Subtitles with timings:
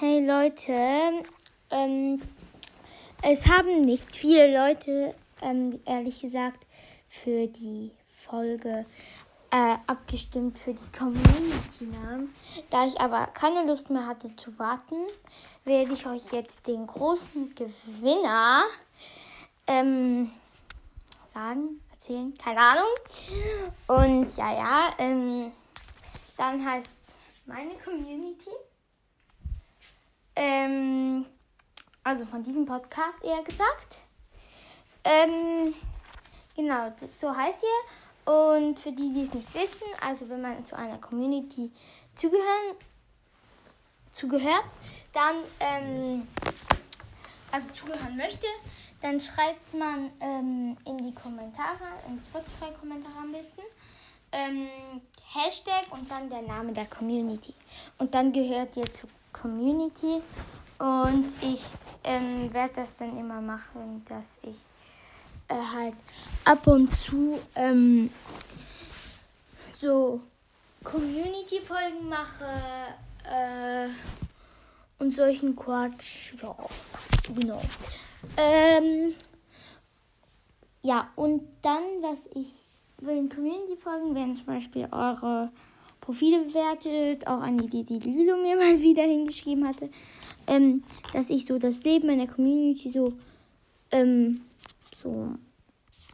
[0.00, 1.22] Hey Leute,
[1.70, 2.20] ähm,
[3.22, 6.66] es haben nicht viele Leute, ähm, ehrlich gesagt,
[7.08, 8.86] für die Folge
[9.52, 12.34] äh, abgestimmt für die Community-Namen.
[12.70, 14.96] Da ich aber keine Lust mehr hatte zu warten,
[15.64, 18.64] werde ich euch jetzt den großen Gewinner
[19.68, 20.32] ähm,
[21.32, 22.90] sagen, erzählen, keine Ahnung.
[23.86, 25.52] Und ja, ja, ähm,
[26.36, 26.98] dann heißt
[27.46, 28.50] meine Community.
[30.36, 31.26] Ähm,
[32.02, 34.02] also von diesem Podcast eher gesagt.
[35.04, 35.74] Ähm,
[36.56, 38.32] genau, so heißt ihr.
[38.32, 41.70] Und für die, die es nicht wissen, also wenn man zu einer Community
[42.14, 42.76] zugehören,
[44.12, 44.64] zugehört,
[45.12, 46.28] dann, ähm,
[47.52, 48.46] also zugehören möchte,
[49.02, 53.60] dann schreibt man ähm, in die Kommentare, in Spotify-Kommentare am besten,
[54.32, 54.68] ähm,
[55.34, 57.54] Hashtag und dann der Name der Community.
[57.98, 60.22] Und dann gehört ihr zur Community
[60.78, 61.62] und ich
[62.04, 64.56] ähm, werde das dann immer machen, dass ich
[65.48, 65.94] äh, halt
[66.44, 68.10] ab und zu ähm,
[69.76, 70.20] so
[70.82, 72.46] Community-Folgen mache
[73.24, 73.88] äh,
[74.98, 76.32] und solchen Quatsch.
[76.40, 76.56] Ja,
[77.34, 77.62] genau.
[78.36, 79.14] Ähm,
[80.82, 82.48] ja, und dann, was ich
[83.00, 85.50] den Community-Folgen werden zum Beispiel eure
[86.04, 89.88] Profile bewertet, auch an die, die Lilo mir mal wieder hingeschrieben hatte,
[90.46, 93.14] ähm, dass ich so das Leben in der Community so,
[93.90, 94.42] ähm,
[94.94, 95.30] so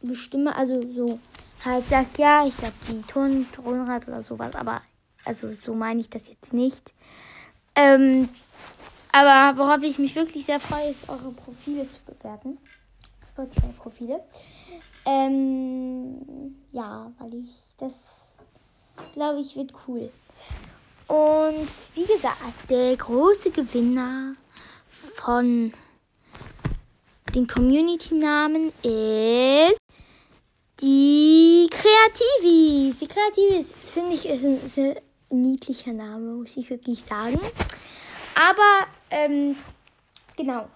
[0.01, 1.19] bestimme, also so
[1.65, 4.81] halt sagt, ja, ich glaube die Ton, Tonrad oder sowas, aber
[5.25, 6.91] also so meine ich das jetzt nicht.
[7.75, 8.29] Ähm,
[9.11, 12.57] aber worauf ich mich wirklich sehr freue, ist eure Profile zu bewerten.
[13.27, 14.21] Spotify-Profile.
[15.05, 17.91] Ähm, ja, weil ich das
[19.13, 20.09] glaube ich, wird cool.
[21.07, 24.35] Und wie gesagt, der große Gewinner
[25.15, 25.73] von
[27.35, 29.77] den Community-Namen ist
[30.81, 32.97] die Kreativis.
[32.99, 37.39] Die Kreativis, finde ich, ist ein sehr niedlicher Name, muss ich wirklich sagen.
[38.35, 39.55] Aber, ähm,
[40.35, 40.67] genau,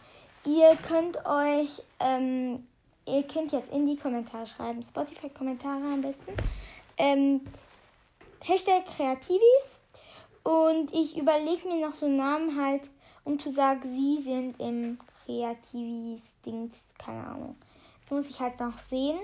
[0.45, 2.65] ihr könnt euch, ähm,
[3.05, 6.33] ihr könnt jetzt in die Kommentare schreiben, Spotify-Kommentare am besten.
[6.97, 7.41] Ähm,
[8.47, 9.79] Hashtag Kreativis.
[10.43, 12.83] Und ich überlege mir noch so einen Namen halt,
[13.23, 17.55] um zu sagen, sie sind im Kreativis-Dings, keine Ahnung.
[18.03, 19.19] Das muss ich halt noch sehen.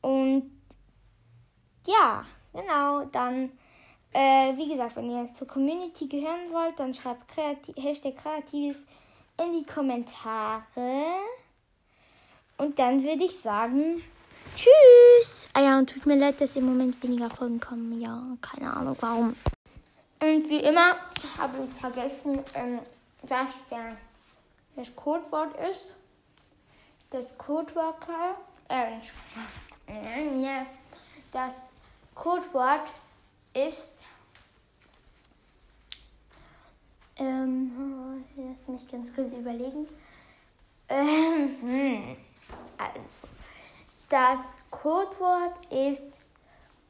[0.00, 0.50] Und
[1.86, 2.24] ja,
[2.54, 3.52] genau, dann,
[4.14, 8.78] äh, wie gesagt, wenn ihr zur Community gehören wollt, dann schreibt Kreativ Hashtag Kreativis
[9.38, 10.62] in die Kommentare.
[12.56, 14.02] Und dann würde ich sagen,
[14.56, 14.70] Tschüss.
[15.84, 18.00] Und tut mir leid, dass im Moment weniger Folgen kommen.
[18.00, 19.36] Ja, keine Ahnung warum.
[20.18, 20.96] Und wie immer
[21.36, 22.78] habe ich vergessen, ähm,
[23.20, 23.94] was der,
[24.76, 25.94] das Codewort ist.
[27.10, 27.96] Das Codewort,
[28.68, 28.96] äh,
[31.30, 31.68] das
[32.14, 32.88] Codewort
[33.52, 33.92] ist,
[37.18, 39.86] ähm, lass mich ganz kurz überlegen.
[40.88, 42.16] Ähm, hm,
[42.78, 43.00] also.
[44.08, 46.20] Das Codewort ist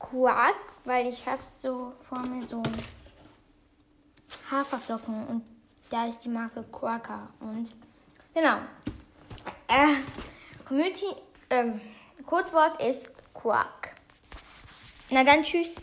[0.01, 2.61] Quark, weil ich habe so vor mir so
[4.51, 5.45] Haferflocken und
[5.91, 7.73] da ist die Marke Quaker und
[8.35, 8.57] genau.
[9.69, 9.95] Äh,
[10.67, 11.07] Community,
[11.51, 11.81] ähm,
[12.27, 13.95] Codewort ist Quark.
[15.11, 15.77] Na dann tschüss.